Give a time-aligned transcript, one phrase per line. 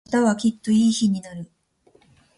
[0.11, 1.45] 明日はきっといい日になる。